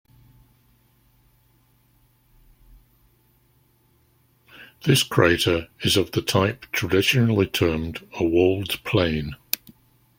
[4.83, 9.35] This crater is of the type traditionally termed a walled plain.